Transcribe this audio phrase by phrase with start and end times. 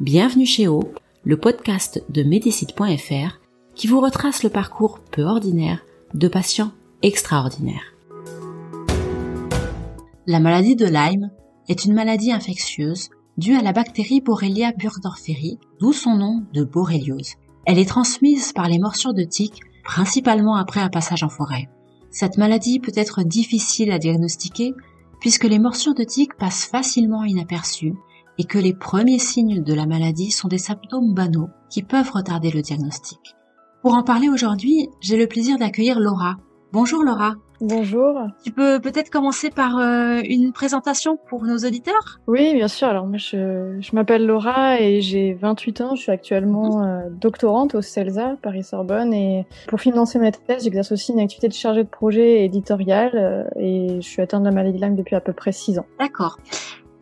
[0.00, 0.92] Bienvenue chez O,
[1.24, 3.40] le podcast de Médicite.fr
[3.74, 5.80] qui vous retrace le parcours peu ordinaire
[6.14, 6.70] de patients
[7.02, 7.96] extraordinaires.
[10.28, 11.32] La maladie de Lyme
[11.68, 17.32] est une maladie infectieuse due à la bactérie Borrelia burgdorferi, d'où son nom de borréliose.
[17.66, 21.68] Elle est transmise par les morsures de tiques, principalement après un passage en forêt.
[22.12, 24.74] Cette maladie peut être difficile à diagnostiquer
[25.18, 27.94] puisque les morsures de tiques passent facilement inaperçues
[28.38, 32.50] et que les premiers signes de la maladie sont des symptômes banaux qui peuvent retarder
[32.50, 33.18] le diagnostic.
[33.82, 36.36] Pour en parler aujourd'hui, j'ai le plaisir d'accueillir Laura.
[36.72, 37.34] Bonjour Laura.
[37.60, 38.20] Bonjour.
[38.44, 42.20] Tu peux peut-être commencer par euh, une présentation pour nos auditeurs?
[42.28, 42.86] Oui, bien sûr.
[42.86, 45.94] Alors moi, je, je m'appelle Laura et j'ai 28 ans.
[45.96, 49.12] Je suis actuellement euh, doctorante au CELSA, Paris-Sorbonne.
[49.12, 53.44] Et pour financer ma thèse, j'exerce aussi une activité de chargée de projet éditorial euh,
[53.56, 55.86] et je suis atteinte de la maladie de Lyme depuis à peu près 6 ans.
[55.98, 56.38] D'accord.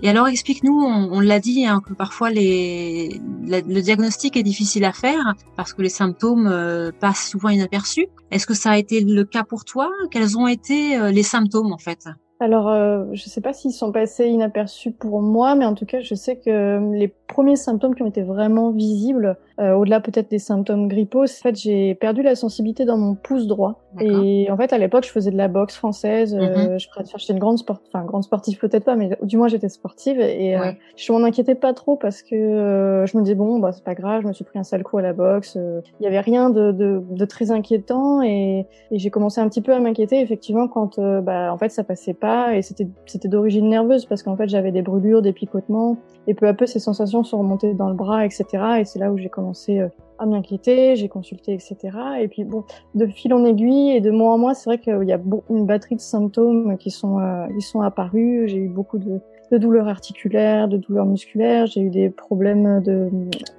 [0.03, 4.93] Et alors explique-nous, on, l'a dit, hein, que parfois les, le diagnostic est difficile à
[4.93, 8.07] faire parce que les symptômes euh, passent souvent inaperçus.
[8.31, 9.91] Est-ce que ça a été le cas pour toi?
[10.11, 12.09] Quels ont été euh, les symptômes en fait?
[12.39, 15.87] Alors, euh, je ne sais pas s'ils sont passés inaperçus pour moi, mais en tout
[15.87, 20.01] cas, je sais que euh, les premiers symptômes qui ont été vraiment visibles, euh, au-delà
[20.01, 23.81] peut-être des symptômes grippaux, en fait, j'ai perdu la sensibilité dans mon pouce droit.
[23.99, 26.35] Et en fait, à l'époque, je faisais de la boxe française.
[26.37, 26.79] Mm-hmm.
[26.79, 29.71] je préfère, j'étais une grande sport, enfin grande sportive peut-être pas, mais du moins j'étais
[29.71, 30.21] sportive.
[30.21, 30.55] Et
[30.97, 34.21] je m'en inquiétais pas trop parce que je me disais bon, bah c'est pas grave,
[34.21, 35.57] je me suis pris un sale coup à la boxe.
[35.99, 39.63] Il y avait rien de, de, de très inquiétant et, et j'ai commencé un petit
[39.63, 43.69] peu à m'inquiéter effectivement quand, bah en fait, ça passait pas et c'était c'était d'origine
[43.69, 47.25] nerveuse parce qu'en fait j'avais des brûlures, des picotements et peu à peu ces sensations
[47.25, 48.45] sont remontées dans le bras, etc.
[48.81, 49.89] Et c'est là où j'ai commencé euh,
[50.19, 51.77] à m'inquiéter, j'ai consulté, etc.
[52.21, 52.65] Et puis bon,
[52.95, 55.21] de fil en aiguille et de mois en mois, c'est vrai qu'il y a
[55.51, 58.51] une batterie de symptômes qui sont euh, qui sont apparus.
[58.51, 59.21] J'ai eu beaucoup de,
[59.51, 61.67] de douleurs articulaires, de douleurs musculaires.
[61.67, 63.11] J'ai eu des problèmes de,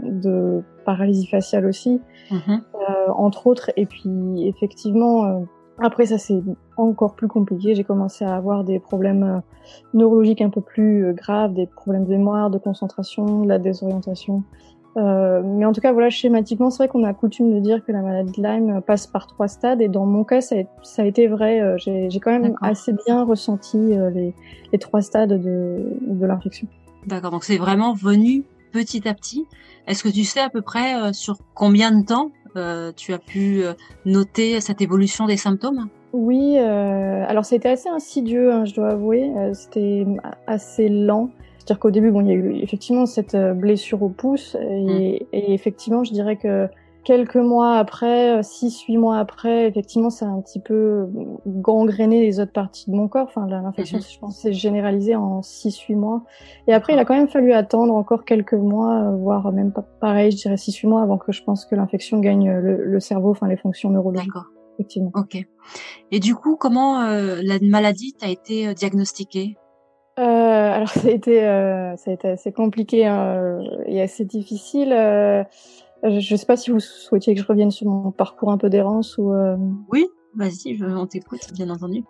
[0.01, 2.01] de paralysie faciale aussi,
[2.31, 2.59] mm-hmm.
[2.59, 3.72] euh, entre autres.
[3.75, 5.39] Et puis effectivement, euh,
[5.79, 6.41] après, ça c'est
[6.75, 7.75] encore plus compliqué.
[7.75, 9.39] J'ai commencé à avoir des problèmes euh,
[9.93, 14.43] neurologiques un peu plus euh, graves, des problèmes de mémoire, de concentration, de la désorientation.
[14.97, 17.91] Euh, mais en tout cas, voilà, schématiquement, c'est vrai qu'on a coutume de dire que
[17.91, 19.79] la maladie de Lyme passe par trois stades.
[19.79, 20.55] Et dans mon cas, ça
[20.97, 21.61] a, été vrai.
[21.61, 24.33] Euh, j'ai quand même assez bien ressenti les,
[24.73, 26.67] les, trois stades de, de l'infection.
[27.05, 29.45] D'accord, donc c'est vraiment venu petit à petit.
[29.85, 32.36] Est-ce que tu sais à peu près sur combien de temps euh,
[32.95, 33.73] tu as pu euh,
[34.06, 35.88] noter cette évolution des symptômes?
[36.13, 39.31] Oui, euh, alors c'était assez insidieux, hein, je dois avouer.
[39.53, 40.06] c'était
[40.45, 41.29] assez lent.
[41.57, 45.35] C'est-à-dire qu'au début, bon, il y a eu effectivement cette blessure au pouce, et, mmh.
[45.35, 46.69] et effectivement, je dirais que
[47.07, 51.07] quelques mois après, 6-8 mois après, effectivement, ça a un petit peu
[51.45, 53.28] gangréné les autres parties de mon corps.
[53.29, 54.03] Enfin, l'infection, mhm.
[54.03, 56.23] je pense, s'est généralisée en 6-8 mois.
[56.67, 60.35] Et après, il a quand même fallu attendre encore quelques mois, voire même pareil, je
[60.35, 63.90] dirais 6-8 mois avant que je pense que l'infection gagne le, cerveau, enfin, les fonctions
[63.90, 64.28] neurologiques.
[64.28, 64.47] D'accord.
[64.73, 65.12] Effectivement.
[65.16, 65.38] Ok.
[66.12, 69.56] Et du coup, comment euh, la maladie t'a été euh, diagnostiquée?
[70.19, 74.91] Euh, alors ça a été euh, ça a été assez compliqué hein, et assez difficile.
[74.94, 75.44] Euh,
[76.03, 78.69] je ne sais pas si vous souhaitiez que je revienne sur mon parcours un peu
[78.69, 79.31] d'errance ou.
[79.34, 79.58] Euh...
[79.91, 82.03] Oui, vas-y, on t'écoute, bien entendu.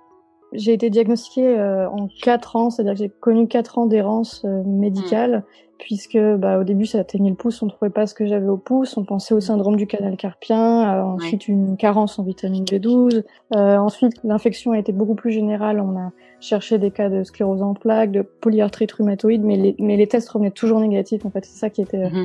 [0.53, 4.64] J'ai été diagnostiquée euh, en quatre ans, c'est-à-dire que j'ai connu quatre ans d'errance euh,
[4.64, 5.44] médicale, hmm.
[5.78, 8.56] puisque bah, au début ça atteignait le pouce, on trouvait pas ce que j'avais au
[8.56, 13.24] pouce, on pensait au syndrome du canal carpien, euh, ensuite une carence en vitamine B12,
[13.52, 17.74] ensuite l'infection a été beaucoup plus générale, on a cherché des cas de sclérose en
[17.74, 21.60] plaques, de polyarthrite rhumatoïde, mais les, mais les tests revenaient toujours négatifs en fait, c'est
[21.60, 22.19] ça qui était qui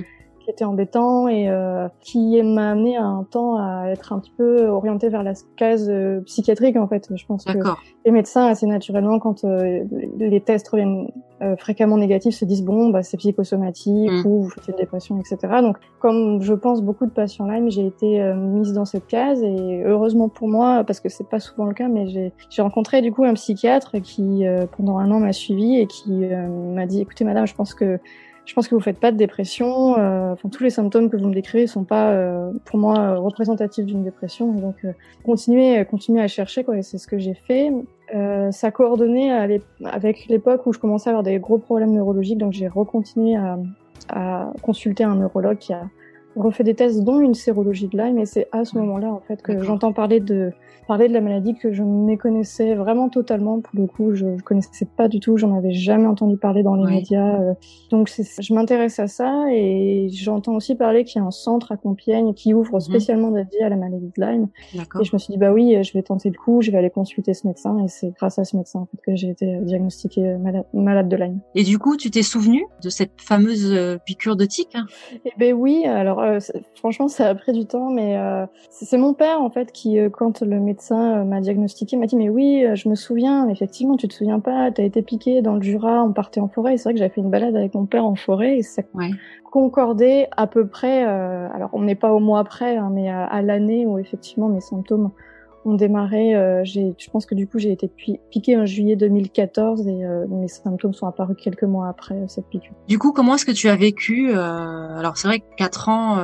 [0.52, 4.66] était embêtant et euh, qui m'a amené à un temps à être un petit peu
[4.66, 7.08] orienté vers la case euh, psychiatrique en fait.
[7.14, 7.58] Je pense que
[8.04, 9.84] les médecins assez naturellement quand euh,
[10.18, 11.10] les tests reviennent
[11.40, 14.26] euh, fréquemment négatifs se disent bon bah c'est psychosomatique mm.
[14.26, 15.38] ou vous faites une dépression etc.
[15.62, 19.82] Donc comme je pense beaucoup de patients Lyme, j'ai été mise dans cette case et
[19.84, 23.24] heureusement pour moi parce que c'est pas souvent le cas mais j'ai rencontré du coup
[23.24, 24.44] un psychiatre qui
[24.76, 27.98] pendant un an m'a suivi et qui m'a dit écoutez madame je pense que
[28.44, 29.96] je pense que vous faites pas de dépression.
[29.98, 33.18] Euh, enfin, tous les symptômes que vous me décrivez sont pas, euh, pour moi, euh,
[33.18, 34.52] représentatifs d'une dépression.
[34.52, 34.92] donc, euh,
[35.24, 36.76] continuez, continuez à chercher, quoi.
[36.76, 37.70] Et c'est ce que j'ai fait.
[38.50, 39.30] ça coordonnait
[39.84, 43.58] avec l'époque où je commençais à avoir des gros problèmes neurologiques, donc j'ai recontinué à,
[44.10, 45.82] à consulter un neurologue qui a
[46.36, 49.42] refait des tests, dont une sérologie de Lyme, et c'est à ce moment-là en fait
[49.42, 50.52] que j'entends parler de
[50.86, 53.60] parler de la maladie que je méconnaissais vraiment totalement.
[53.60, 56.74] Pour le coup, je, je connaissais pas du tout, j'en avais jamais entendu parler dans
[56.74, 57.40] les médias.
[57.40, 57.54] Euh.
[57.90, 61.76] donc je m'intéresse à ça et j'entends aussi parler qu'il y a un centre à
[61.76, 62.80] Compiègne qui ouvre mhm.
[62.80, 64.48] spécialement dédié à la maladie de Lyme.
[64.74, 66.90] Et je me suis dit bah oui, je vais tenter le coup, je vais aller
[66.90, 70.36] consulter ce médecin et c'est grâce à ce médecin en fait, que j'ai été diagnostiquée
[70.36, 71.40] malade, malade, de Lyme.
[71.54, 74.76] Et du coup, tu t'es souvenu de cette fameuse euh, piqûre de tic
[75.24, 76.38] Eh ben oui, alors euh,
[76.74, 78.18] franchement ça a pris du temps, mais
[78.70, 82.28] c'est mon père en fait qui quand le médecin euh, m'a diagnostiqué, m'a dit mais
[82.28, 85.62] oui, euh, je me souviens, effectivement, tu te souviens pas, t'as été piqué dans le
[85.62, 86.76] Jura, on partait en forêt.
[86.76, 88.82] C'est vrai que j'avais fait une balade avec mon père en forêt et ça
[89.50, 91.06] concordait à peu près.
[91.06, 94.60] Euh, alors on n'est pas au mois après, hein, mais à, l'année où effectivement mes
[94.60, 95.10] symptômes
[95.64, 96.34] ont démarré.
[96.64, 97.90] j'ai, je pense que du coup j'ai été
[98.30, 102.74] piqué en juillet 2014 et mes symptômes sont apparus quelques mois après cette piqûre.
[102.88, 106.18] Du coup, comment est-ce que tu as vécu Alors c'est vrai que quatre ans,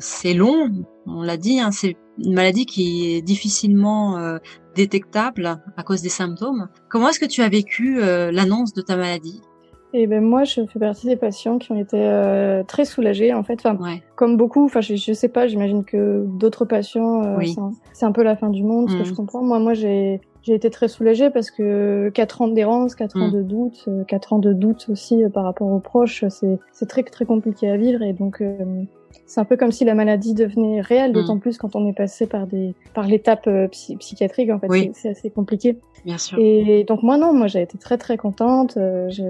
[0.00, 0.70] c'est long.
[1.06, 4.38] On l'a dit, hein, c'est une maladie qui est difficilement euh,
[4.74, 6.68] détectable à cause des symptômes.
[6.88, 9.40] Comment est-ce que tu as vécu euh, l'annonce de ta maladie?
[9.92, 13.42] Eh ben moi, je fais partie des patients qui ont été euh, très soulagés en
[13.42, 13.60] fait.
[13.64, 14.64] Enfin, comme beaucoup.
[14.64, 15.46] Enfin, je, je sais pas.
[15.46, 17.38] J'imagine que d'autres patients,
[17.92, 19.16] c'est un, peu la fin du monde, ce que je mmh.
[19.16, 19.42] comprends.
[19.42, 23.28] Moi, moi, j'ai j'ai été très soulagée parce que quatre ans de d'errance, quatre ans
[23.28, 23.32] mmh.
[23.32, 27.26] de doute, quatre ans de doute aussi par rapport aux proches, c'est c'est très très
[27.26, 28.42] compliqué à vivre et donc
[29.30, 31.40] c'est un peu comme si la maladie devenait réelle, d'autant mm.
[31.40, 34.50] plus quand on est passé par des par l'étape euh, psychiatrique.
[34.50, 35.76] En fait, c'est assez compliqué.
[36.04, 36.38] Bien sûr.
[36.40, 38.76] Et donc moi non, moi j'ai été très très contente.
[38.76, 39.22] Euh, je...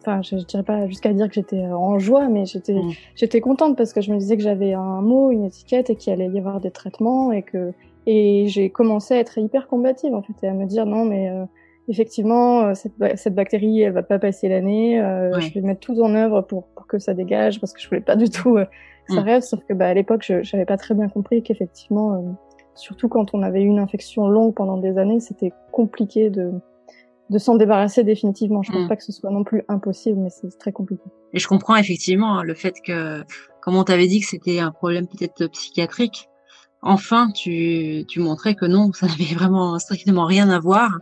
[0.00, 2.92] Enfin, je, je dirais pas jusqu'à dire que j'étais en joie, mais j'étais mm.
[3.16, 6.12] j'étais contente parce que je me disais que j'avais un mot, une étiquette et qu'il
[6.12, 7.72] allait y avoir des traitements et que
[8.06, 11.28] et j'ai commencé à être hyper combative en fait et à me dire non mais
[11.28, 11.44] euh,
[11.88, 14.98] effectivement, cette, cette, bactérie, elle va pas passer l'année.
[15.38, 18.02] Je vais mettre tout en œuvre pour, pour, que ça dégage parce que je voulais
[18.02, 18.58] pas du tout
[19.08, 19.24] ça mm.
[19.24, 22.32] rêve, sauf que bah, à l'époque, je n'avais pas très bien compris qu'effectivement, euh,
[22.74, 26.52] surtout quand on avait eu une infection longue pendant des années, c'était compliqué de,
[27.30, 28.62] de s'en débarrasser définitivement.
[28.62, 28.88] Je pense mm.
[28.88, 31.02] pas que ce soit non plus impossible, mais c'est très compliqué.
[31.32, 33.22] Et je comprends effectivement hein, le fait que,
[33.62, 36.28] comme on t'avait dit que c'était un problème peut-être psychiatrique,
[36.82, 40.98] enfin tu, tu montrais que non, ça n'avait vraiment strictement rien à voir,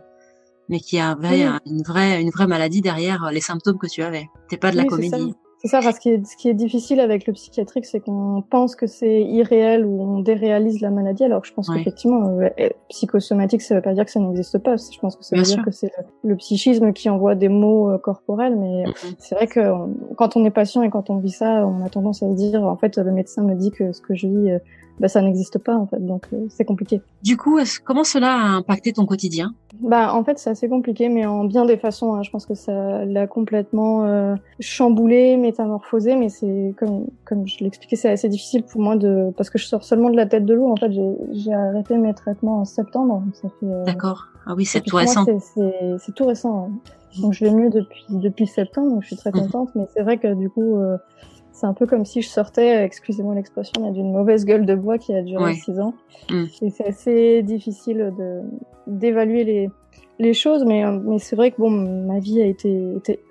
[0.69, 4.27] mais qu'il y avait une vraie une vraie maladie derrière les symptômes que tu avais.
[4.49, 5.33] T'es pas de la comédie.
[5.67, 8.87] C'est ça, parce que ce qui est difficile avec le psychiatrique, c'est qu'on pense que
[8.87, 13.75] c'est irréel ou on déréalise la maladie, alors que je pense qu'effectivement, euh, psychosomatique, ça
[13.75, 14.77] veut pas dire que ça n'existe pas.
[14.77, 15.91] Je pense que ça veut dire que c'est
[16.23, 18.85] le, psychisme qui envoie des mots euh, corporels, mais
[19.17, 19.59] c'est vrai que
[20.15, 22.63] quand on est patient et quand on vit ça, on a tendance à se dire,
[22.63, 24.59] en fait, le médecin me dit que ce que je vis, euh,
[24.99, 27.01] bah, ça n'existe pas en fait, donc euh, c'est compliqué.
[27.23, 29.53] Du coup, comment cela a impacté ton quotidien?
[29.79, 32.15] Bah en fait c'est assez compliqué, mais en bien des façons.
[32.15, 32.23] Hein.
[32.23, 37.95] Je pense que ça l'a complètement euh, chamboulé, métamorphosé, mais c'est comme comme je l'expliquais,
[37.95, 40.53] c'est assez difficile pour moi de parce que je sors seulement de la tête de
[40.53, 40.67] l'eau.
[40.67, 40.91] En fait,
[41.31, 43.65] j'ai arrêté mes traitements en septembre, donc ça fait.
[43.67, 44.27] Euh, D'accord.
[44.47, 45.25] Ah oui, c'est tout récent.
[45.25, 46.71] C'est tout récent.
[47.19, 49.39] Donc je vais mieux depuis depuis septembre, donc je suis très mmh.
[49.39, 49.69] contente.
[49.75, 50.97] Mais c'est vrai que du coup, euh,
[51.57, 55.15] c'est un peu comme si je sortais, excusez-moi l'expression, d'une mauvaise gueule de bois qui
[55.15, 55.95] a duré six ans.
[56.29, 56.43] Mm.
[56.61, 58.13] Et c'est assez difficile
[58.85, 59.69] d'évaluer les
[60.19, 62.79] les choses, mais mais c'est vrai que bon, ma vie a été,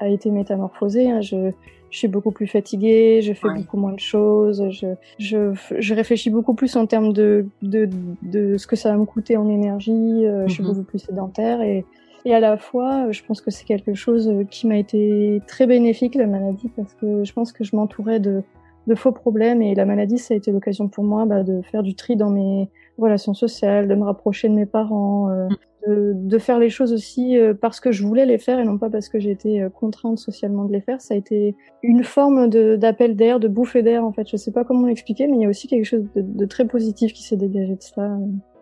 [0.01, 1.09] a été métamorphosée.
[1.09, 1.21] Hein.
[1.21, 1.53] Je
[1.91, 6.31] je suis beaucoup plus fatiguée, je fais beaucoup moins de choses, je, je, je réfléchis
[6.31, 7.89] beaucoup plus en termes de, de,
[8.23, 10.67] de ce que ça va me coûter en énergie, euh, je suis mm-hmm.
[10.67, 11.85] beaucoup plus sédentaire et,
[12.27, 15.65] et à la fois, je pense que c'est quelque chose euh, qui m'a été très
[15.69, 18.43] bénéfique, la maladie, parce que je pense que je m'entourais de,
[18.89, 21.85] de faux problèmes et la maladie, ça a été l'occasion pour moi bah, de faire
[21.85, 22.69] du tri dans mes
[22.99, 25.57] relations sociales, de me rapprocher de mes parents, euh, mm.
[25.87, 28.77] de, de, faire les choses aussi euh, parce que je voulais les faire et non
[28.77, 31.01] pas parce que été contrainte socialement de les faire.
[31.01, 31.55] Ça a été
[31.85, 34.29] une forme d'appel d'air, de bouffée d'air en fait.
[34.29, 36.65] Je sais pas comment l'expliquer, mais il y a aussi quelque chose de, de très
[36.65, 38.19] positif qui s'est dégagé de cela,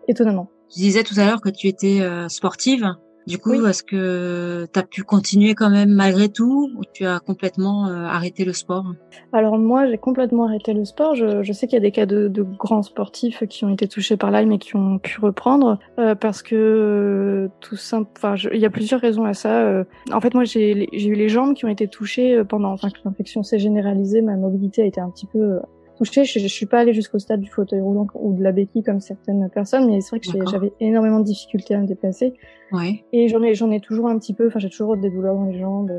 [0.07, 0.49] étonnamment.
[0.69, 2.95] Tu disais tout à l'heure que tu étais sportive.
[3.27, 7.19] Du coup, est-ce que tu as pu continuer quand même malgré tout ou tu as
[7.19, 8.85] complètement euh, arrêté le sport?
[9.33, 11.15] Alors moi, j'ai complètement arrêté le sport.
[11.15, 13.87] Je, je sais qu'il y a des cas de, de, grands sportifs qui ont été
[13.87, 18.11] touchés par Lyme et qui ont pu reprendre euh, parce que euh, tout simple.
[18.17, 19.83] Enfin, il y a plusieurs raisons à ça.
[20.11, 22.73] en fait, moi, j'ai eu les jambes qui ont été touchées pendant.
[22.73, 25.59] Enfin, que l'infection s'est généralisée, ma mobilité a été un petit peu
[25.97, 26.25] touchée.
[26.25, 28.99] Je, je suis pas allée jusqu'au stade du fauteuil roulant ou de la béquille comme
[28.99, 32.33] certaines personnes, mais c'est vrai que j'avais énormément de difficultés à me déplacer.
[32.71, 33.03] Ouais.
[33.13, 34.47] Et j'en ai, j'en ai toujours un petit peu.
[34.47, 35.91] Enfin, j'ai toujours des douleurs dans les jambes.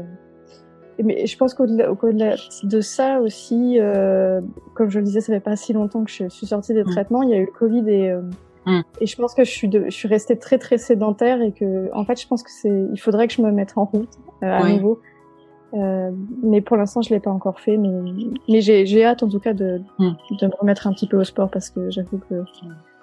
[1.02, 4.40] mais je pense qu'au-delà, de ça aussi, euh,
[4.74, 7.22] comme je le disais, ça fait pas si longtemps que je suis sortie des traitements.
[7.22, 8.22] Il y a eu le Covid et euh,
[9.00, 11.88] et je pense que je suis de, je suis restée très très sédentaire et que
[11.94, 14.10] en fait, je pense que c'est, il faudrait que je me mette en route
[14.42, 15.00] euh, à nouveau
[15.74, 16.10] Euh,
[16.42, 17.76] mais pour l'instant, je l'ai pas encore fait.
[17.76, 17.88] Mais,
[18.48, 20.12] mais j'ai hâte en tout cas de, hmm.
[20.40, 22.44] de me remettre un petit peu au sport parce que j'avoue que.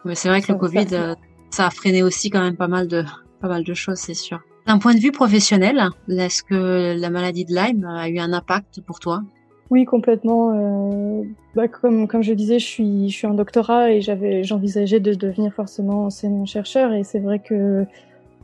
[0.05, 1.15] Mais c'est vrai que le Covid, euh,
[1.49, 3.03] ça, a freiné aussi quand même pas mal de
[3.41, 4.39] pas mal de choses, c'est sûr.
[4.67, 8.79] D'un point de vue professionnel, est-ce que la maladie de Lyme a eu un impact
[8.81, 9.21] pour toi?
[9.69, 10.51] Oui, complètement.
[10.53, 11.23] Euh,
[11.55, 15.13] bah, comme comme je disais, je suis je suis en doctorat et j'avais j'envisageais de
[15.13, 17.85] devenir forcément enseignant chercheur et c'est vrai que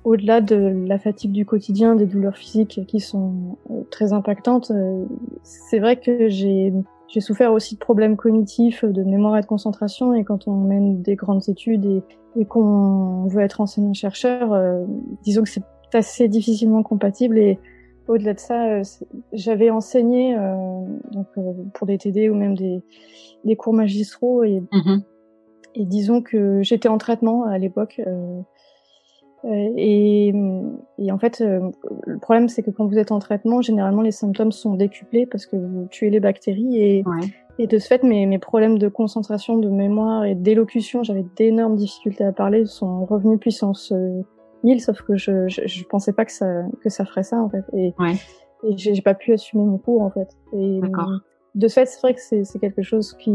[0.03, 5.05] au-delà de la fatigue du quotidien, des douleurs physiques qui sont euh, très impactantes, euh,
[5.43, 6.73] c'est vrai que j'ai
[7.07, 10.13] j'ai souffert aussi de problèmes cognitifs, de mémoire et de concentration.
[10.13, 12.03] Et quand on mène des grandes études et,
[12.39, 14.85] et qu'on veut être enseignant-chercheur, euh,
[15.23, 17.39] disons que c'est assez difficilement compatible.
[17.39, 17.57] Et
[18.07, 18.83] au-delà de ça,
[19.33, 20.37] j'avais enseigné
[21.11, 21.25] donc,
[21.73, 22.83] pour des TD ou même des,
[23.43, 24.43] des cours magistraux.
[24.43, 25.01] Et, mm-hmm.
[25.73, 27.99] et disons que j'étais en traitement à l'époque.
[29.45, 30.33] Euh, et,
[30.97, 31.71] et, en fait, euh,
[32.05, 35.45] le problème, c'est que quand vous êtes en traitement, généralement, les symptômes sont décuplés parce
[35.45, 36.77] que vous tuez les bactéries.
[36.77, 37.03] Et,
[37.57, 41.75] et de ce fait, mes, mes, problèmes de concentration, de mémoire et d'élocution, j'avais d'énormes
[41.75, 43.93] difficultés à parler, sont revenus puissance
[44.63, 47.37] 1000, euh, sauf que je, je, je, pensais pas que ça, que ça ferait ça,
[47.37, 47.63] en fait.
[47.73, 48.15] Et, ouais.
[48.63, 50.29] et j'ai pas pu assumer mon cours, en fait.
[50.53, 50.81] Et,
[51.55, 53.31] de fait, c'est vrai que c'est quelque chose qui,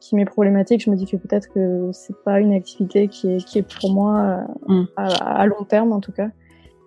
[0.00, 0.82] qui m'est problématique.
[0.82, 3.92] Je me dis que peut-être que c'est pas une activité qui est, qui est pour
[3.92, 4.84] moi mm.
[4.96, 6.28] à, long terme en tout cas.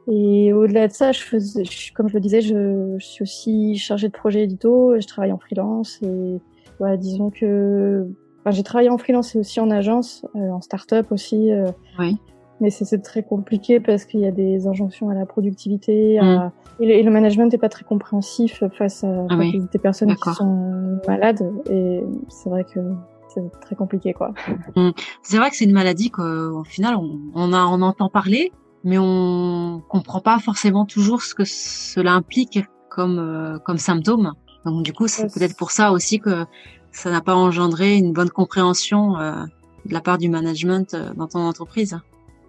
[0.07, 1.63] Et au-delà de ça, je faisais,
[1.95, 4.99] comme je le disais, je, je, suis aussi chargée de projet édito.
[4.99, 6.39] Je travaille en freelance et
[6.79, 8.07] voilà, disons que
[8.41, 11.51] enfin, j'ai travaillé en freelance et aussi en agence, euh, en start-up aussi.
[11.51, 12.17] Euh, oui
[12.61, 16.23] mais c'est très compliqué parce qu'il y a des injonctions à la productivité à...
[16.23, 16.51] Mm.
[16.79, 21.51] et, le, management n'est pas très compréhensif face à ah des personnes qui sont malades
[21.69, 22.79] et c'est vrai que
[23.27, 24.33] c'est très compliqué quoi.
[24.75, 24.91] Mm.
[25.21, 28.51] C'est vrai que c'est une maladie qu'au final on, on, a, on entend parler
[28.85, 32.59] mais on comprend pas forcément toujours ce que cela implique
[32.89, 34.31] comme euh, comme symptôme.
[34.63, 36.45] Donc du coup c'est peut-être pour ça aussi que
[36.91, 39.43] ça n'a pas engendré une bonne compréhension euh,
[39.85, 41.99] de la part du management euh, dans ton entreprise.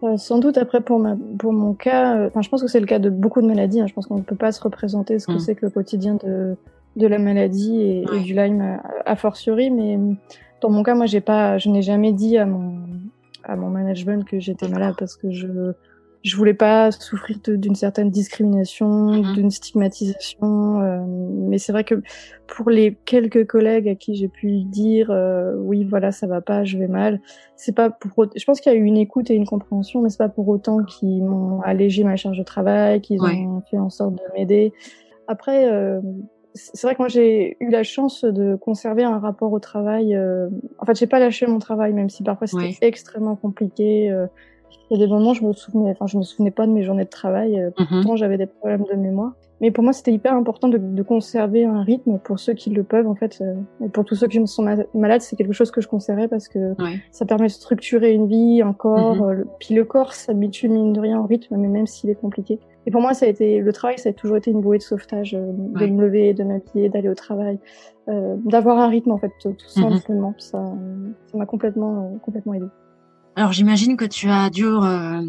[0.03, 2.81] Euh, sans doute après pour ma pour mon cas, euh, enfin je pense que c'est
[2.81, 3.81] le cas de beaucoup de maladies.
[3.81, 3.87] Hein.
[3.87, 5.39] je pense qu'on ne peut pas se représenter ce que mm.
[5.39, 6.57] c'est que le quotidien de
[6.97, 9.71] de la maladie et, du Lyme a, a, fortiori.
[9.71, 9.99] Mais
[10.61, 12.79] dans mon cas, moi j'ai pas, je n'ai jamais dit à mon
[13.45, 15.73] à mon management que j'étais malade parce que je
[16.27, 19.35] je voulais pas souffrir d'une certaine discrimination, mm-hmm.
[19.35, 20.81] d'une stigmatisation.
[20.81, 22.03] Euh, mais c'est vrai que
[22.49, 26.65] pour les quelques collègues à qui j'ai pu dire euh, oui voilà ça va pas,
[26.65, 27.21] je vais mal,
[27.55, 28.27] c'est pas pour.
[28.35, 30.49] Je pense qu'il y a eu une écoute et une compréhension, mais c'est pas pour
[30.49, 34.73] autant qu'ils m'ont allégé ma charge de travail, qu'ils ont fait en sorte de m'aider.
[35.29, 35.71] Après.
[35.71, 36.01] Euh,
[36.59, 40.19] c'est vrai que moi j'ai eu la chance de conserver un rapport au travail.
[40.79, 44.11] En fait, j'ai pas lâché mon travail, même si parfois c'était extrêmement compliqué.
[44.91, 46.83] Il y a des moments, je me souvenais, enfin, je me souvenais pas de mes
[46.85, 47.59] journées de travail.
[47.59, 47.87] Euh, mhm.
[47.89, 49.33] Pourtant, j'avais des problèmes de mémoire.
[49.61, 52.85] Mais pour moi, c'était hyper important de, de, conserver un rythme pour ceux qui le
[52.85, 53.39] peuvent, en fait.
[53.41, 53.55] Euh,
[53.85, 54.63] et pour tous ceux qui sont
[54.95, 56.75] malades, c'est quelque chose que je conservais parce que
[57.11, 59.17] ça permet de structurer une vie, un corps.
[59.17, 59.23] Mhm.
[59.23, 62.61] Euh, puis le corps s'habitue, mine de rien, au rythme, mais même s'il est compliqué.
[62.85, 64.83] Et pour moi, ça a été, le travail, ça a toujours été une bouée de
[64.83, 67.59] sauvetage, de me lever, de m'habiller, d'aller au travail,
[68.07, 69.91] d'avoir un rythme, en fait, tout mhm.
[69.95, 70.35] simplement.
[70.39, 70.63] Ça,
[71.27, 72.67] ça m'a complètement, complètement aidé.
[73.39, 75.21] Alors j'imagine que tu as dû euh,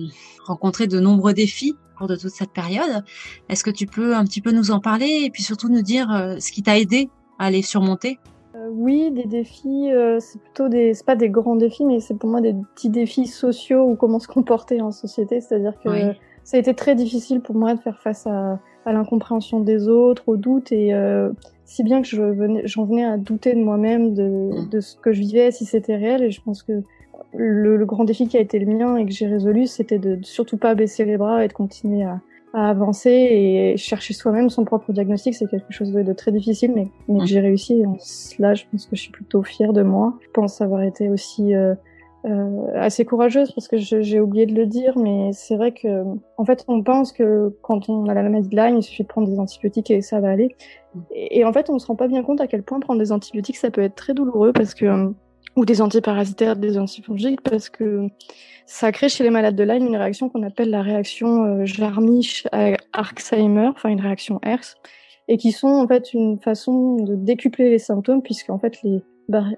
[0.45, 3.03] rencontrer de nombreux défis au cours de toute cette période.
[3.49, 6.09] Est-ce que tu peux un petit peu nous en parler et puis surtout nous dire
[6.13, 8.17] euh, ce qui t'a aidé à les surmonter?
[8.55, 12.29] Euh, Oui, des défis, c'est plutôt des, c'est pas des grands défis, mais c'est pour
[12.29, 15.41] moi des petits défis sociaux ou comment se comporter en société.
[15.41, 15.89] C'est-à-dire que
[16.45, 20.23] ça a été très difficile pour moi de faire face à, à l'incompréhension des autres,
[20.27, 20.93] aux doutes et
[21.65, 24.69] si bien que je venais, j'en venais à douter de moi-même, de, mmh.
[24.69, 26.23] de ce que je vivais, si c'était réel.
[26.23, 26.81] Et je pense que
[27.33, 30.57] le, grand défi qui a été le mien et que j'ai résolu, c'était de, surtout
[30.57, 32.19] pas baisser les bras et de continuer à,
[32.53, 35.35] avancer et chercher soi-même son propre diagnostic.
[35.35, 37.81] C'est quelque chose de, très difficile, mais, mais j'ai réussi.
[37.81, 40.17] Et en cela, je pense que je suis plutôt fière de moi.
[40.21, 41.75] Je pense avoir été aussi euh,
[42.25, 46.03] euh, assez courageuse parce que j'ai oublié de le dire, mais c'est vrai que
[46.37, 49.07] en fait, on pense que quand on a la maladie de Lyme, il suffit de
[49.07, 50.55] prendre des antibiotiques et ça va aller.
[51.11, 53.11] Et, et en fait, on se rend pas bien compte à quel point prendre des
[53.11, 55.13] antibiotiques, ça peut être très douloureux parce que
[55.57, 58.07] ou des antiparasitaires, des antifongiques, parce que
[58.67, 63.69] ça crée chez les malades de Lyme une réaction qu'on appelle la réaction euh, Jarmisch-Alzheimer,
[63.69, 64.75] enfin une réaction HERS,
[65.27, 69.01] et qui sont en fait une façon de décupler les symptômes, puisque en fait les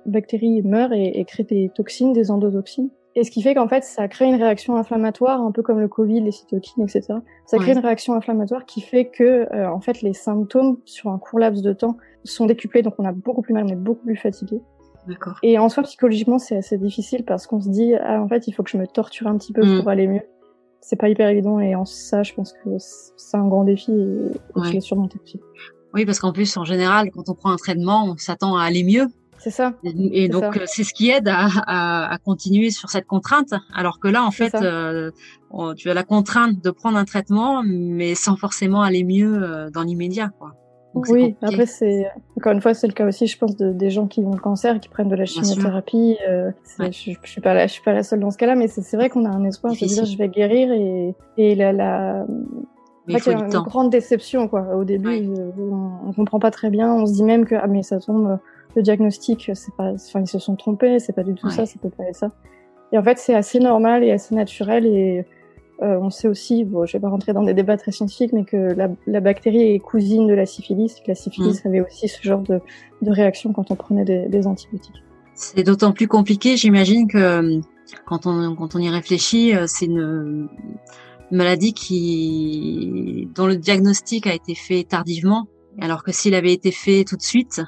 [0.05, 2.89] bactéries meurent et, créent des toxines, des endotoxines.
[3.15, 5.89] Et ce qui fait qu'en fait, ça crée une réaction inflammatoire, un peu comme le
[5.89, 7.15] Covid, les cytokines, etc.
[7.45, 11.17] Ça crée une réaction inflammatoire qui fait que, euh, en fait, les symptômes sur un
[11.17, 14.05] court laps de temps sont décuplés, donc on a beaucoup plus mal, on est beaucoup
[14.05, 14.61] plus fatigué.
[15.43, 18.53] Et en soi, psychologiquement, c'est assez difficile parce qu'on se dit, ah, en fait, il
[18.53, 19.79] faut que je me torture un petit peu mm.
[19.79, 20.21] pour aller mieux.
[20.81, 24.31] C'est pas hyper évident et en ça, je pense que c'est un grand défi et,
[24.63, 25.39] je l'ai surmonté aussi.
[25.93, 28.83] Oui, parce qu'en plus, en général, quand on prend un traitement, on s'attend à aller
[28.83, 29.07] mieux.
[29.39, 29.73] C'est ça.
[29.83, 33.53] Et, donc, euh, c'est ce qui aide à, à, à, continuer sur cette contrainte.
[33.73, 35.11] Alors que là, en fait, euh,
[35.77, 39.83] tu as la contrainte de prendre un traitement, mais sans forcément aller mieux euh, dans
[39.83, 40.31] l'immédiat.
[40.95, 44.07] Oui, après, c'est encore une fois, c'est le cas aussi, je pense, de, des gens
[44.07, 46.17] qui ont le cancer qui prennent de la chimiothérapie.
[46.27, 48.67] Euh, je, je, suis pas la, je suis pas la seule dans ce cas-là, mais
[48.67, 52.25] c'est vrai qu'on a un espoir de dire je vais guérir et, et la, la
[53.07, 54.75] il y a une grande déception quoi.
[54.75, 55.27] Au début,
[55.57, 56.93] on, on, comprend pas très bien.
[56.93, 58.37] On se dit même que ah mais ça tombe,
[58.75, 61.79] le diagnostic, c'est pas, enfin ils se sont trompés, c'est pas du tout ça, ça
[61.81, 62.29] peut pas être ça.
[62.91, 65.25] Et en fait, c'est assez normal et assez naturel et
[65.81, 68.43] euh, on sait aussi, bon, je vais pas rentrer dans des débats très scientifiques, mais
[68.43, 71.67] que la, la bactérie est cousine de la syphilis, que la syphilis mm.
[71.67, 72.59] avait aussi ce genre de,
[73.01, 75.01] de réaction quand on prenait des, des antibiotiques.
[75.35, 77.61] C'est d'autant plus compliqué, j'imagine que
[78.05, 80.49] quand on quand on y réfléchit, euh, c'est une
[81.31, 85.47] maladie qui dont le diagnostic a été fait tardivement,
[85.79, 87.61] alors que s'il avait été fait tout de suite,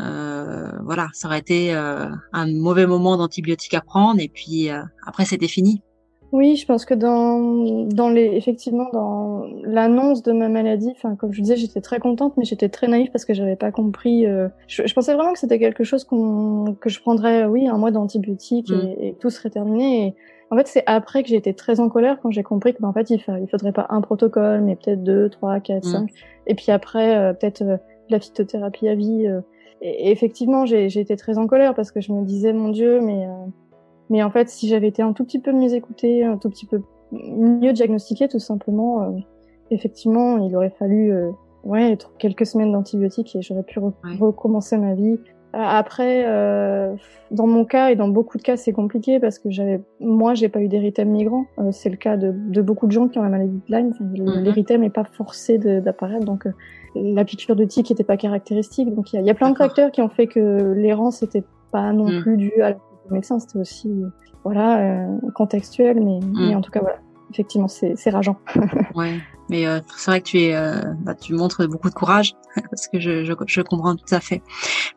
[0.00, 4.82] euh, voilà, ça aurait été euh, un mauvais moment d'antibiotiques à prendre et puis euh,
[5.06, 5.82] après c'était fini.
[6.30, 11.32] Oui, je pense que dans dans les effectivement dans l'annonce de ma maladie, enfin comme
[11.32, 14.26] je disais, j'étais très contente, mais j'étais très naïve parce que j'avais pas compris.
[14.26, 17.90] Je, je, pensais vraiment que c'était quelque chose qu'on que je prendrais, oui, un mois
[17.90, 18.74] d'antibiotiques mm.
[18.74, 20.06] et, et, tout serait terminé.
[20.06, 20.14] Et,
[20.50, 22.88] en fait, c'est après que j'ai été très en colère quand j'ai compris que, ben,
[22.88, 25.92] en fait, il, il faudrait pas un protocole, mais peut-être deux, trois, quatre, mm.
[25.92, 26.10] cinq.
[26.46, 27.62] Et puis après, peut-être
[28.10, 29.26] la phytothérapie à vie.
[29.80, 33.26] Et, effectivement, j'ai été très en colère parce que je me disais, mon Dieu, mais,
[33.26, 33.46] euh,
[34.10, 36.66] mais en fait, si j'avais été un tout petit peu mieux écoutée, un tout petit
[36.66, 36.80] peu
[37.12, 39.10] mieux diagnostiquée, tout simplement, euh,
[39.70, 41.30] effectivement, il aurait fallu euh,
[41.64, 43.80] ouais, quelques semaines d'antibiotiques et j'aurais pu
[44.20, 45.18] recommencer ma vie.
[45.54, 46.94] Après, euh,
[47.30, 50.50] dans mon cas et dans beaucoup de cas, c'est compliqué parce que j'avais, moi, j'ai
[50.50, 51.46] pas eu d'érythème migrant.
[51.72, 53.92] c'est le cas de, de, beaucoup de gens qui ont la maladie de Lyme.
[53.94, 54.40] Enfin.
[54.42, 56.46] L'érythème n'est pas forcé d'apparaître, donc
[56.94, 58.94] la piqûre de tique n'était pas caractéristique.
[58.94, 62.10] Donc il y, a plein de facteurs qui ont fait que l'errance n'était pas non
[62.10, 62.22] mm.
[62.22, 62.76] plus due à
[63.10, 63.38] médecin.
[63.38, 63.90] C'était aussi
[64.44, 66.48] voilà euh, contextuel, mais, mm.
[66.48, 66.98] mais, en tout cas voilà,
[67.30, 68.36] effectivement c'est rageant.
[68.94, 69.18] ouais,
[69.48, 72.34] mais euh, c'est vrai que tu es, euh, bah, tu montres beaucoup de courage
[72.70, 74.42] parce que je, je, je, comprends tout à fait.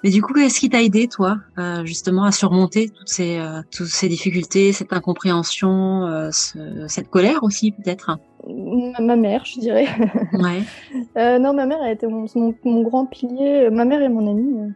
[0.03, 3.87] Mais du coup, qu'est-ce qui t'a aidé toi euh, justement à surmonter toutes ces toutes
[3.87, 8.17] ces difficultés, cette incompréhension, ce, cette colère aussi peut-être?
[8.47, 9.87] Ma mère, je dirais.
[10.33, 10.63] Ouais.
[11.17, 12.25] euh, non, ma mère a été mon,
[12.63, 13.69] mon, grand pilier.
[13.69, 14.73] Ma mère est mon amie.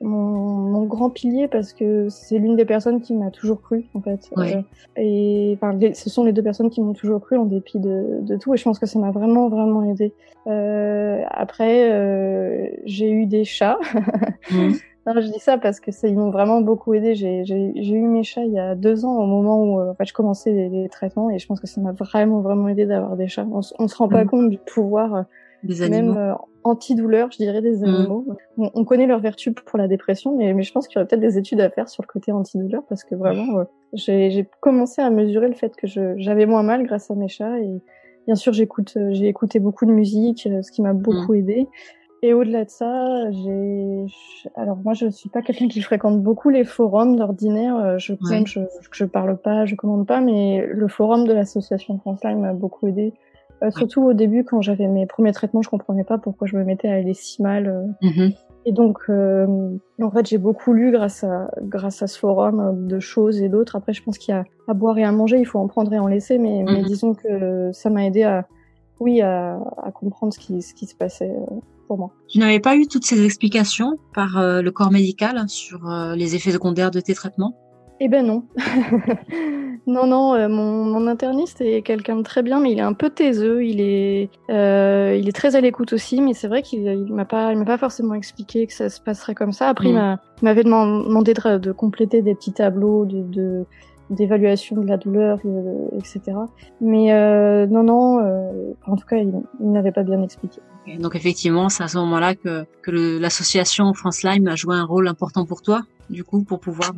[0.00, 4.00] Mon, mon, grand pilier parce que c'est l'une des personnes qui m'a toujours cru en
[4.00, 4.30] fait.
[4.36, 4.56] Ouais.
[4.56, 4.62] Euh,
[4.96, 8.36] et enfin, ce sont les deux personnes qui m'ont toujours cru en dépit de, de,
[8.36, 8.52] tout.
[8.52, 10.12] Et je pense que ça m'a vraiment vraiment aidé.
[10.46, 13.78] Euh, après, euh, j'ai eu des chats.
[14.50, 14.72] Mmh.
[15.06, 17.14] Non, je dis ça parce que ça, ils m'ont vraiment beaucoup aidé.
[17.14, 20.06] J'ai eu mes chats il y a deux ans au moment où euh, en fait,
[20.06, 23.28] je commençais les, traitements et je pense que ça m'a vraiment vraiment aidé d'avoir des
[23.28, 23.46] chats.
[23.50, 24.28] On, on se rend pas mm.
[24.28, 25.22] compte du pouvoir euh,
[25.62, 26.14] des animaux.
[26.14, 27.84] même euh, antidouleur, je dirais, des mm.
[27.84, 28.26] animaux.
[28.58, 31.06] On, on, connaît leurs vertus pour la dépression, mais, mais je pense qu'il y aurait
[31.06, 35.02] peut-être des études à faire sur le côté antidouleur parce que vraiment, euh, j'ai commencé
[35.02, 37.80] à mesurer le fait que j'avais moins mal grâce à mes chats et
[38.26, 41.36] bien sûr j'écoute j'ai écouté beaucoup de musique, ce qui m'a beaucoup mm.
[41.36, 41.68] aidé.
[42.22, 44.06] Et au-delà de ça, j'ai,
[44.54, 47.76] alors moi je suis pas quelqu'un qui fréquente beaucoup les forums d'ordinaire.
[47.76, 48.14] Euh, je
[48.46, 52.88] je, je parle pas, je commande pas, mais le forum de l'association Frontline m'a beaucoup
[52.88, 53.12] aidé.
[53.64, 56.64] Euh, surtout au début, quand j'avais mes premiers traitements, je comprenais pas pourquoi je me
[56.64, 57.66] mettais à aller si mal.
[57.66, 58.06] Euh.
[58.06, 58.36] Mm-hmm.
[58.66, 63.42] Et donc, en fait, j'ai beaucoup lu grâce à grâce à ce forum de choses
[63.42, 63.76] et d'autres.
[63.76, 65.92] Après, je pense qu'il y a à boire et à manger, il faut en prendre
[65.92, 66.38] et en laisser.
[66.38, 66.86] Mais, mais mm-hmm.
[66.86, 68.46] disons que ça m'a aidé à,
[69.00, 71.36] oui, à, à, comprendre ce qui ce qui se passait
[71.86, 72.10] pour moi.
[72.28, 76.34] Tu n'avais pas eu toutes ces explications par euh, le corps médical sur euh, les
[76.34, 77.54] effets secondaires de tes traitements?
[78.06, 78.42] Eh ben non.
[79.86, 82.92] non, non, euh, mon, mon, interniste est quelqu'un de très bien, mais il est un
[82.92, 83.64] peu taiseux.
[83.64, 87.58] Il est, il est très à l'écoute aussi, mais c'est vrai qu'il m'a pas, il
[87.58, 89.70] m'a pas forcément expliqué que ça se passerait comme ça.
[89.70, 90.18] Après, il mm.
[90.42, 93.64] m'avait demandé de, de, compléter des petits tableaux de, de
[94.14, 95.38] d'évaluation de la douleur,
[95.92, 96.20] etc.
[96.80, 100.60] Mais euh, non, non, euh, en tout cas, il, il n'avait pas bien expliqué.
[100.98, 105.08] donc effectivement, c'est à ce moment-là que, que l'association France Lyme a joué un rôle
[105.08, 106.92] important pour toi, du coup, pour pouvoir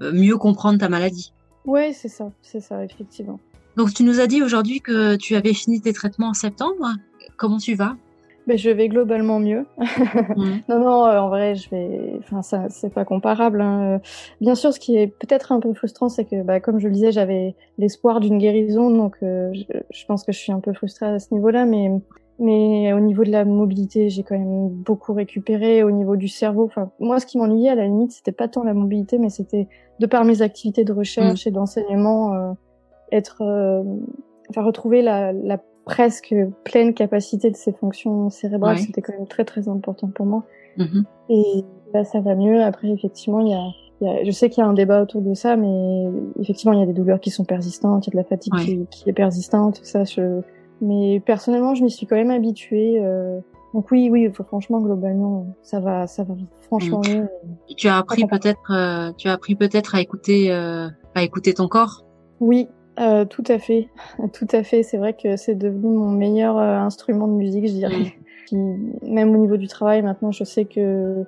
[0.00, 1.32] euh, mieux comprendre ta maladie.
[1.64, 3.40] Oui, c'est ça, c'est ça, effectivement.
[3.76, 6.94] Donc tu nous as dit aujourd'hui que tu avais fini tes traitements en septembre.
[7.36, 7.96] Comment tu vas?
[8.48, 9.66] Ben, je vais globalement mieux.
[9.76, 10.44] Mmh.
[10.70, 12.14] non, non, euh, en vrai, je vais.
[12.20, 13.60] Enfin, ça, c'est pas comparable.
[13.60, 14.00] Hein.
[14.40, 16.94] Bien sûr, ce qui est peut-être un peu frustrant, c'est que, bah, comme je le
[16.94, 21.04] disais, j'avais l'espoir d'une guérison, donc euh, je, pense que je suis un peu frustrée
[21.04, 21.90] à ce niveau-là, mais
[22.38, 25.82] mais au niveau de la mobilité, j'ai quand même beaucoup récupéré.
[25.82, 28.62] Au niveau du cerveau, enfin, moi, ce qui m'ennuyait à la limite, c'était pas tant
[28.62, 31.48] la mobilité, mais c'était de par mes activités de recherche mmh.
[31.48, 32.52] et d'enseignement, euh,
[33.12, 33.42] être,
[34.48, 35.58] enfin, retrouver la, la
[35.88, 40.44] presque pleine capacité de ses fonctions cérébrales, c'était quand même très très important pour moi.
[40.78, 41.04] Mm-hmm.
[41.30, 42.62] Et là, ça va mieux.
[42.62, 43.64] Après, effectivement, il y a,
[44.00, 46.04] il y a je sais qu'il y a un débat autour de ça, mais
[46.40, 48.54] effectivement, il y a des douleurs qui sont persistantes, il y a de la fatigue
[48.56, 50.04] qui, qui, est persistante, ça.
[50.04, 50.40] Je...
[50.80, 53.00] Mais personnellement, je m'y suis quand même habituée.
[53.00, 53.40] Euh...
[53.74, 57.28] Donc oui, oui, franchement, globalement, ça va, ça va franchement mieux.
[57.76, 61.68] Tu as appris peut-être, euh, tu as appris peut-être à écouter, euh, à écouter ton
[61.68, 62.04] corps?
[62.40, 62.68] Oui,
[63.00, 63.88] euh, tout à fait,
[64.32, 64.82] tout à fait.
[64.82, 68.14] C'est vrai que c'est devenu mon meilleur euh, instrument de musique, je dirais.
[69.02, 71.24] même au niveau du travail, maintenant, je sais que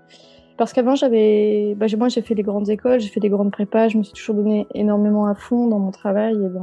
[0.57, 3.89] parce qu'avant j'avais, bah, moi j'ai fait des grandes écoles, j'ai fait des grandes prépas,
[3.89, 6.63] je me suis toujours donné énormément à fond dans mon travail et dans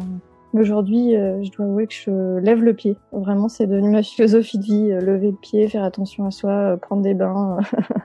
[0.54, 2.98] Aujourd'hui, euh, je dois avouer que je lève le pied.
[3.12, 4.88] Vraiment, c'est devenu ma philosophie de vie.
[4.89, 7.58] lever le pied, faire attention à soi, prendre des bains.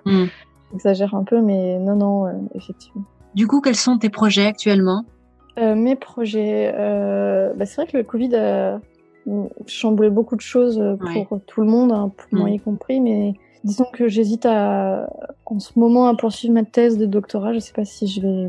[0.04, 0.26] mm.
[0.72, 3.04] J'exagère un peu, mais non, non, effectivement.
[3.34, 5.04] Du coup, quels sont tes projets actuellement?
[5.58, 8.80] Euh, mes projets, euh, bah, c'est vrai que le Covid a
[9.66, 12.54] chamboulé beaucoup de choses euh, pour tout le monde, hein, pour moi mm.
[12.54, 13.34] y compris, mais
[13.64, 15.08] disons que j'hésite à,
[15.46, 17.52] en ce moment, à poursuivre ma thèse de doctorat.
[17.52, 18.48] Je sais pas si je vais,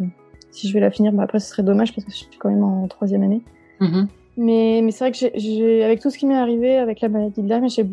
[0.51, 1.11] si je vais la finir.
[1.11, 3.41] mais après, ce serait dommage parce que je suis quand même en troisième année.
[3.81, 4.07] Mm-hmm.
[4.37, 7.41] Mais, mais c'est vrai que j'ai, avec tout ce qui m'est arrivé avec la maladie
[7.41, 7.85] de Lyme, j'ai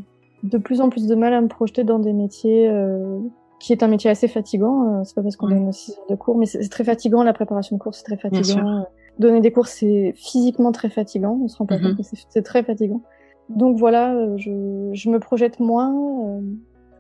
[0.43, 3.19] de plus en plus de mal à me projeter dans des métiers euh,
[3.59, 5.05] qui est un métier assez fatigant.
[5.05, 7.77] c'est pas parce qu'on donne 6 heures de cours, mais c'est très fatigant la préparation
[7.77, 8.87] de cours, c'est très fatigant
[9.21, 11.39] donner des cours, c'est physiquement très fatigant.
[11.43, 11.95] On se rend pas mhm.
[11.95, 13.03] compte que c'est très fatigant.
[13.51, 14.51] Donc voilà, euh, je,
[14.93, 15.93] je me projette moins.
[15.93, 16.41] Euh,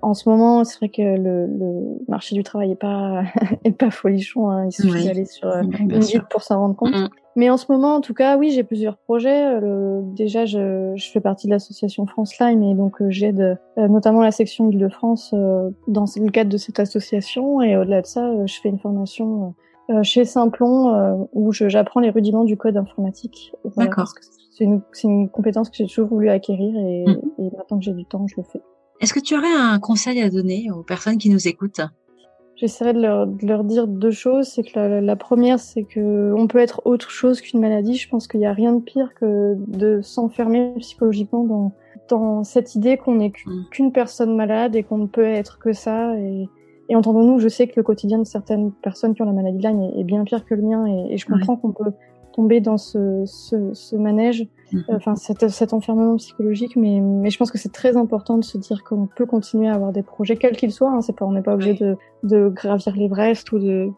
[0.02, 3.22] en ce moment, c'est vrai que le, le, marché du travail est pas
[3.64, 4.50] est pas folichon.
[4.50, 4.66] Hein.
[4.66, 6.94] Il suffit d'aller sur euh, une guide pour s'en rendre compte.
[6.94, 7.08] Mhm.
[7.36, 9.60] Mais en ce moment, en tout cas, oui, j'ai plusieurs projets.
[10.16, 14.68] déjà, je, je, fais partie de l'association France Lyme et donc j'aide notamment la section
[14.68, 15.32] Île-de-France
[15.86, 17.62] dans le cadre de cette association.
[17.62, 19.54] Et au-delà de ça, je fais une formation
[19.90, 23.52] euh, chez Simplon euh, où j'apprends les rudiments du code informatique.
[23.76, 24.12] D'accord.
[24.52, 27.20] C'est une, une, compétence que j'ai toujours voulu acquérir et, mm.
[27.38, 28.60] et maintenant que j'ai du temps, je le fais.
[29.00, 31.80] Est-ce que tu aurais un conseil à donner aux personnes qui nous écoutent?
[32.54, 34.46] J'essaierai de leur, de leur, dire deux choses.
[34.46, 37.96] C'est que la, la première, c'est que on peut être autre chose qu'une maladie.
[37.96, 41.72] Je pense qu'il n'y a rien de pire que de s'enfermer psychologiquement dans,
[42.08, 43.64] dans cette idée qu'on n'est mm.
[43.70, 46.14] qu'une personne malade et qu'on ne peut être que ça.
[46.18, 46.48] Et,
[46.90, 49.62] et entendons-nous, je sais que le quotidien de certaines personnes qui ont la maladie de
[49.62, 51.92] Lyme est, bien pire que le mien, et, je comprends qu'on peut
[52.32, 54.84] tomber dans ce, ce, ce manège, mhm.
[54.90, 58.44] euh, enfin cet, cet, enfermement psychologique, mais, mais je pense que c'est très important de
[58.44, 60.90] se dire qu'on peut continuer à avoir des projets, quels qu'ils soient.
[60.90, 63.90] Hein, c'est pas, on n'est pas obligé de, de gravir l'Everest ou de,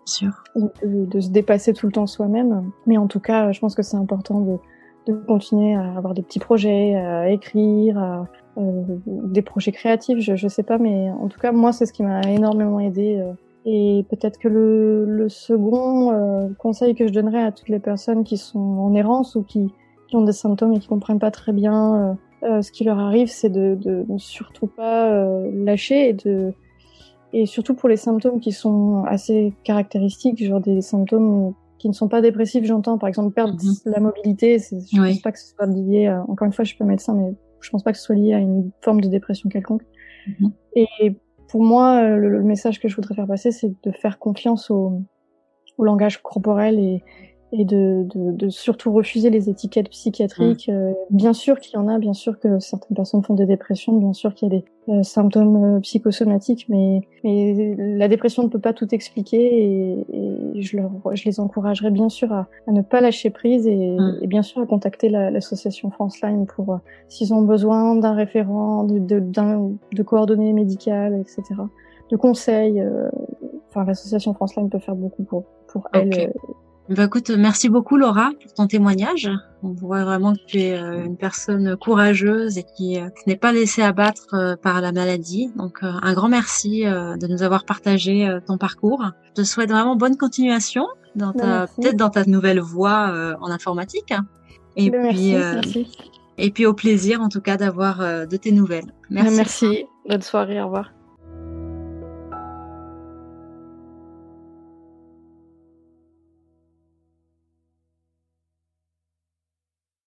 [0.55, 2.71] de, de, se dépasser tout le temps soi-même.
[2.87, 4.59] Mais en tout cas, je pense que c'est important de,
[5.07, 8.27] de continuer à avoir des petits projets, à écrire, à,
[8.57, 12.03] des projets créatifs, je, je sais pas, mais en tout cas moi c'est ce qui
[12.03, 13.19] m'a énormément aidé.
[13.19, 13.33] Euh.
[13.65, 18.25] et peut-être que le, le second euh, conseil que je donnerais à toutes les personnes
[18.25, 19.73] qui sont en errance ou qui,
[20.09, 23.51] qui ont des symptômes et qui comprennent pas très bien ce qui leur arrive, c'est
[23.51, 26.53] de, de, surtout pas lâcher et de
[27.33, 32.09] et surtout pour les symptômes qui sont assez caractéristiques, genre des symptômes qui ne sont
[32.09, 33.75] pas dépressifs, j'entends par exemple perdre mhm.
[33.87, 36.79] la mobilité, je ne pense pas que ce soit lié, encore une fois je suis
[36.79, 39.49] pas médecin, mais je pense pas que ce soit lié à une forme de dépression
[39.49, 39.83] quelconque.
[40.27, 40.53] Mhm.
[40.75, 41.17] Et
[41.49, 45.03] pour moi, le, message que je voudrais faire passer, c'est de faire confiance au,
[45.79, 47.03] au langage corporel et,
[47.53, 50.69] et de, de, de, surtout refuser les étiquettes psychiatriques.
[50.69, 50.73] Mm.
[50.73, 53.93] Euh, bien sûr qu'il y en a, bien sûr que certaines personnes font des dépressions,
[53.93, 58.49] bien sûr qu'il y a des euh, symptômes euh, psychosomatiques, mais, mais la dépression ne
[58.49, 62.73] peut pas tout expliquer et, et je, leur, je les encouragerais bien sûr à, à
[62.73, 64.19] ne pas lâcher prise et, mm.
[64.23, 68.99] et bien sûr à contacter l'association France Line pour s'ils ont besoin d'un référent, de,
[68.99, 71.43] de, de coordonnées médicales, etc.,
[72.11, 72.83] de conseils.
[73.69, 76.33] enfin, l'association France Line peut faire beaucoup pour pour elle
[76.89, 79.31] bah, écoute, merci beaucoup Laura pour ton témoignage.
[79.63, 83.53] On voit vraiment que tu es euh, une personne courageuse et qui, euh, n'est pas
[83.53, 85.51] laissée abattre euh, par la maladie.
[85.57, 89.05] Donc un grand merci de nous avoir partagé ton parcours.
[89.29, 94.13] Je te souhaite vraiment bonne continuation dans ta peut-être dans ta nouvelle voie en informatique.
[94.77, 95.87] Et ben, puis merci.
[96.39, 98.93] et puis au plaisir en tout cas d'avoir de tes nouvelles.
[99.11, 99.37] Merci.
[99.37, 99.85] Merci.
[100.09, 100.61] Bonne soirée.
[100.61, 100.91] Au revoir.